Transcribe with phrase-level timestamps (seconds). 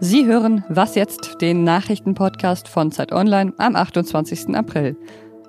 [0.00, 4.54] Sie hören Was jetzt, den Nachrichtenpodcast von Zeit Online am 28.
[4.54, 4.96] April.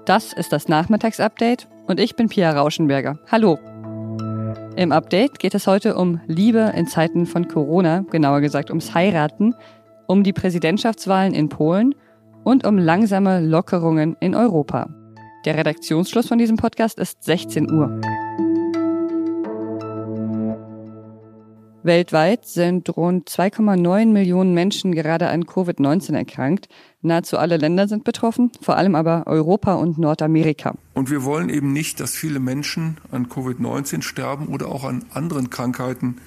[0.05, 3.19] Das ist das Nachmittagsupdate und ich bin Pia Rauschenberger.
[3.31, 3.59] Hallo.
[4.75, 9.53] Im Update geht es heute um Liebe in Zeiten von Corona, genauer gesagt ums Heiraten,
[10.07, 11.93] um die Präsidentschaftswahlen in Polen
[12.43, 14.89] und um langsame Lockerungen in Europa.
[15.45, 18.01] Der Redaktionsschluss von diesem Podcast ist 16 Uhr.
[21.87, 26.69] Weltweit sind rund 2,9 Millionen Menschen gerade an Covid-19 erkrankt.
[27.01, 30.75] Nahezu alle Länder sind betroffen, vor allem aber Europa und Nordamerika.
[30.93, 35.49] Und wir wollen eben nicht, dass viele Menschen an Covid-19 sterben oder auch an anderen
[35.49, 36.17] Krankheiten,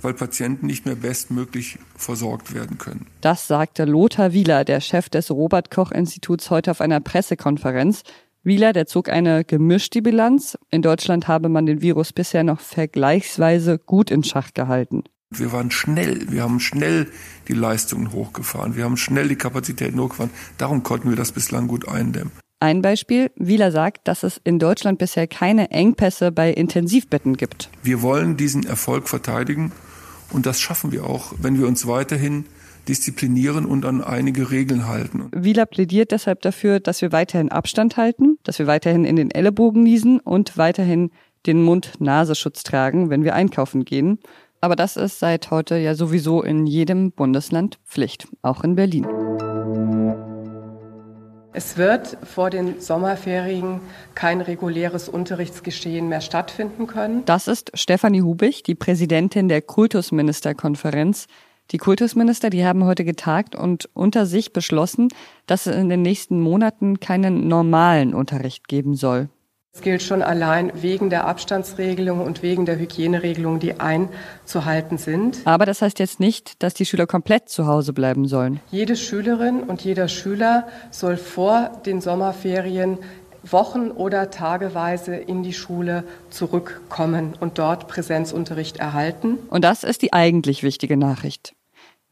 [0.00, 3.06] weil Patienten nicht mehr bestmöglich versorgt werden können.
[3.20, 8.02] Das sagte Lothar Wieler, der Chef des Robert Koch Instituts, heute auf einer Pressekonferenz.
[8.44, 10.58] Wieler, der zog eine gemischte Bilanz.
[10.70, 15.04] In Deutschland habe man den Virus bisher noch vergleichsweise gut in Schach gehalten.
[15.30, 17.06] Wir waren schnell, wir haben schnell
[17.46, 20.32] die Leistungen hochgefahren, wir haben schnell die Kapazitäten hochgefahren.
[20.58, 22.32] Darum konnten wir das bislang gut eindämmen.
[22.58, 27.70] Ein Beispiel, Wieler sagt, dass es in Deutschland bisher keine Engpässe bei Intensivbetten gibt.
[27.82, 29.72] Wir wollen diesen Erfolg verteidigen
[30.32, 32.46] und das schaffen wir auch, wenn wir uns weiterhin
[32.88, 35.28] disziplinieren und an einige Regeln halten.
[35.32, 39.82] Wieler plädiert deshalb dafür, dass wir weiterhin Abstand halten, dass wir weiterhin in den Ellenbogen
[39.82, 41.10] niesen und weiterhin
[41.46, 44.18] den Mund-Nasenschutz tragen, wenn wir einkaufen gehen.
[44.60, 49.06] Aber das ist seit heute ja sowieso in jedem Bundesland Pflicht, auch in Berlin.
[51.54, 53.80] Es wird vor den Sommerferien
[54.14, 57.24] kein reguläres Unterrichtsgeschehen mehr stattfinden können.
[57.26, 61.26] Das ist Stefanie Hubig, die Präsidentin der Kultusministerkonferenz.
[61.70, 65.08] Die Kultusminister, die haben heute getagt und unter sich beschlossen,
[65.46, 69.28] dass es in den nächsten Monaten keinen normalen Unterricht geben soll.
[69.74, 75.38] Es gilt schon allein wegen der Abstandsregelung und wegen der Hygieneregelungen, die einzuhalten sind.
[75.46, 78.60] Aber das heißt jetzt nicht, dass die Schüler komplett zu Hause bleiben sollen.
[78.70, 82.98] Jede Schülerin und jeder Schüler soll vor den Sommerferien
[83.44, 89.38] Wochen oder tageweise in die Schule zurückkommen und dort Präsenzunterricht erhalten.
[89.48, 91.54] Und das ist die eigentlich wichtige Nachricht.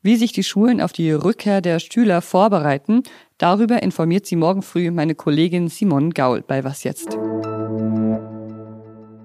[0.02, 3.02] Wie sich die Schulen auf die Rückkehr der Schüler vorbereiten,
[3.36, 7.18] darüber informiert sie morgen früh meine Kollegin Simon Gaul bei Was jetzt.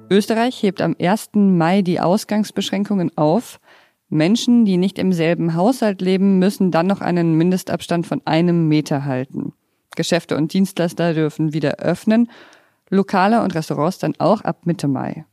[0.09, 1.31] Österreich hebt am 1.
[1.33, 3.59] Mai die Ausgangsbeschränkungen auf.
[4.09, 9.05] Menschen, die nicht im selben Haushalt leben, müssen dann noch einen Mindestabstand von einem Meter
[9.05, 9.53] halten.
[9.95, 12.29] Geschäfte und Dienstleister dürfen wieder öffnen,
[12.89, 15.25] Lokale und Restaurants dann auch ab Mitte Mai.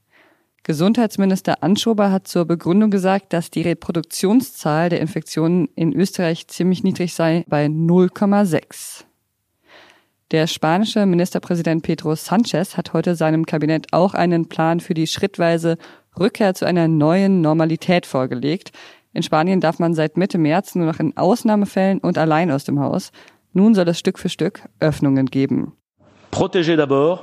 [0.63, 7.15] Gesundheitsminister Anschober hat zur Begründung gesagt, dass die Reproduktionszahl der Infektionen in Österreich ziemlich niedrig
[7.15, 9.05] sei, bei 0,6.
[10.33, 15.77] Der spanische Ministerpräsident Pedro Sanchez hat heute seinem Kabinett auch einen Plan für die schrittweise
[16.19, 18.71] Rückkehr zu einer neuen Normalität vorgelegt.
[19.13, 22.81] In Spanien darf man seit Mitte März nur noch in Ausnahmefällen und allein aus dem
[22.81, 23.13] Haus.
[23.53, 25.75] Nun soll es Stück für Stück Öffnungen geben.
[26.31, 27.21] Protéger d'abord,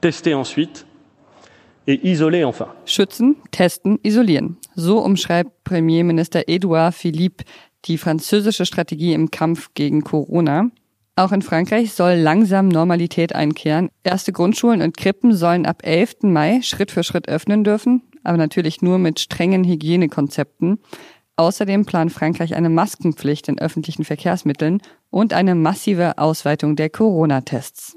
[0.00, 0.84] tester ensuite
[1.86, 2.66] et isoler enfin.
[2.86, 4.56] Schützen, testen, isolieren.
[4.74, 7.44] So umschreibt Premierminister Edouard Philippe
[7.84, 10.70] die französische Strategie im Kampf gegen Corona.
[11.22, 13.90] Auch in Frankreich soll langsam Normalität einkehren.
[14.02, 16.22] Erste Grundschulen und Krippen sollen ab 11.
[16.22, 20.80] Mai Schritt für Schritt öffnen dürfen, aber natürlich nur mit strengen Hygienekonzepten.
[21.36, 27.96] Außerdem plant Frankreich eine Maskenpflicht in öffentlichen Verkehrsmitteln und eine massive Ausweitung der Corona-Tests.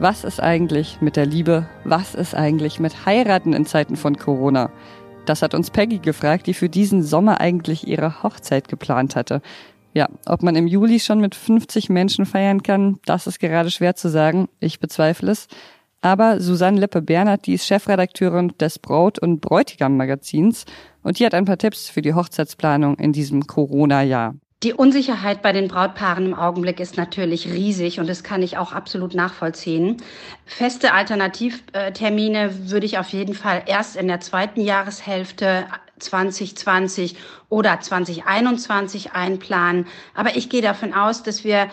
[0.00, 1.68] Was ist eigentlich mit der Liebe?
[1.84, 4.72] Was ist eigentlich mit Heiraten in Zeiten von Corona?
[5.24, 9.40] Das hat uns Peggy gefragt, die für diesen Sommer eigentlich ihre Hochzeit geplant hatte.
[9.94, 13.94] Ja, ob man im Juli schon mit 50 Menschen feiern kann, das ist gerade schwer
[13.94, 14.48] zu sagen.
[14.58, 15.46] Ich bezweifle es.
[16.00, 20.64] Aber Susanne Lippe-Bernhard, die ist Chefredakteurin des Braut- und Bräutigam-Magazins
[21.02, 24.34] und die hat ein paar Tipps für die Hochzeitsplanung in diesem Corona-Jahr.
[24.62, 28.72] Die Unsicherheit bei den Brautpaaren im Augenblick ist natürlich riesig und das kann ich auch
[28.72, 29.96] absolut nachvollziehen.
[30.46, 35.66] Feste Alternativtermine würde ich auf jeden Fall erst in der zweiten Jahreshälfte
[35.98, 37.16] 2020
[37.48, 39.88] oder 2021 einplanen.
[40.14, 41.68] Aber ich gehe davon aus, dass wir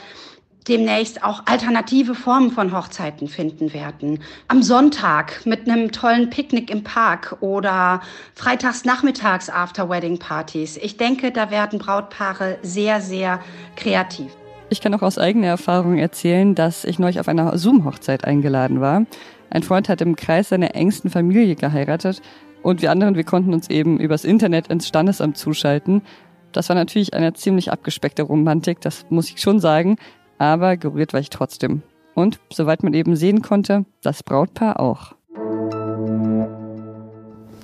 [0.67, 4.19] demnächst auch alternative Formen von Hochzeiten finden werden.
[4.47, 8.01] Am Sonntag mit einem tollen Picknick im Park oder
[8.35, 10.77] freitags nachmittags After-Wedding-Partys.
[10.77, 13.39] Ich denke, da werden Brautpaare sehr, sehr
[13.75, 14.31] kreativ.
[14.69, 19.05] Ich kann auch aus eigener Erfahrung erzählen, dass ich neulich auf einer Zoom-Hochzeit eingeladen war.
[19.49, 22.21] Ein Freund hat im Kreis seiner engsten Familie geheiratet
[22.61, 26.03] und wir anderen, wir konnten uns eben übers Internet ins Standesamt zuschalten.
[26.51, 29.97] Das war natürlich eine ziemlich abgespeckte Romantik, das muss ich schon sagen
[30.39, 31.83] aber gerührt war ich trotzdem.
[32.15, 35.13] Und, soweit man eben sehen konnte, das Brautpaar auch.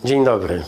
[0.04, 0.62] Dzień dobry.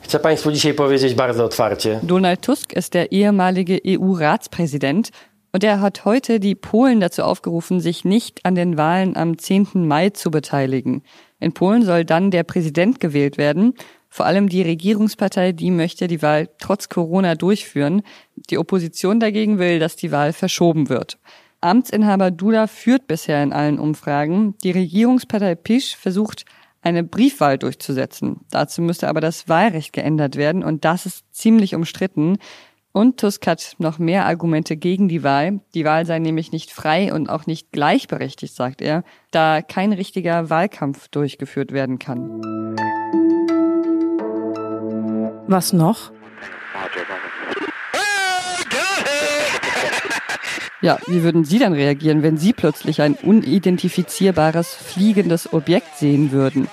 [0.00, 2.00] Chcę Państwu dzisiaj powiedzieć bardzo otwarcie.
[2.02, 5.10] Donald Tusk ist der ehemalige EU-Ratspräsident
[5.52, 9.68] und er hat heute die Polen dazu aufgerufen, sich nicht an den Wahlen am 10.
[9.74, 11.02] Mai zu beteiligen.
[11.40, 13.74] In Polen soll dann der Präsident gewählt werden.
[14.08, 18.02] Vor allem die Regierungspartei, die möchte die Wahl trotz Corona durchführen.
[18.50, 21.18] Die Opposition dagegen will, dass die Wahl verschoben wird.
[21.60, 24.54] Amtsinhaber Duda führt bisher in allen Umfragen.
[24.62, 26.44] Die Regierungspartei PiS versucht,
[26.82, 28.40] eine Briefwahl durchzusetzen.
[28.50, 32.38] Dazu müsste aber das Wahlrecht geändert werden und das ist ziemlich umstritten.
[32.92, 35.60] Und Tusk hat noch mehr Argumente gegen die Wahl.
[35.74, 40.50] Die Wahl sei nämlich nicht frei und auch nicht gleichberechtigt, sagt er, da kein richtiger
[40.50, 42.40] Wahlkampf durchgeführt werden kann.
[45.48, 46.12] Was noch?
[50.80, 56.68] Ja, wie würden Sie dann reagieren, wenn Sie plötzlich ein unidentifizierbares fliegendes Objekt sehen würden?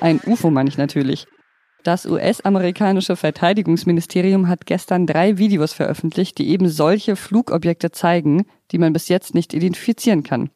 [0.00, 1.26] Ein UFO meine ich natürlich.
[1.82, 8.94] Das US-amerikanische Verteidigungsministerium hat gestern drei Videos veröffentlicht, die eben solche Flugobjekte zeigen, die man
[8.94, 10.48] bis jetzt nicht identifizieren kann.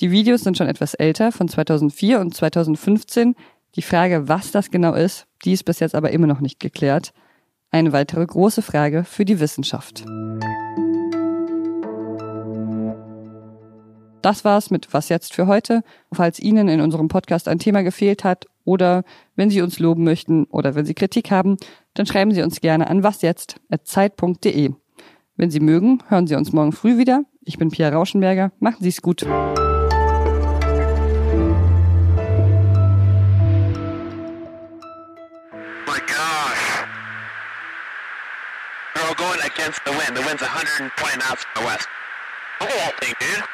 [0.00, 3.34] Die Videos sind schon etwas älter, von 2004 und 2015.
[3.76, 7.12] Die Frage, was das genau ist, die ist bis jetzt aber immer noch nicht geklärt.
[7.70, 10.04] Eine weitere große Frage für die Wissenschaft.
[14.22, 15.82] Das war's mit Was jetzt für heute.
[16.10, 19.04] Falls Ihnen in unserem Podcast ein Thema gefehlt hat oder
[19.36, 21.58] wenn Sie uns loben möchten oder wenn Sie Kritik haben,
[21.92, 24.70] dann schreiben Sie uns gerne an wasjetzt.zeit.de.
[25.36, 27.24] Wenn Sie mögen, hören Sie uns morgen früh wieder.
[27.42, 28.52] Ich bin Pia Rauschenberger.
[28.58, 29.26] Machen Sie es gut.
[35.96, 36.88] My gosh.
[38.94, 40.14] We're all going against the wind.
[40.14, 41.88] The wind's 120 knots from the west.
[42.60, 43.44] The whole thing, dude.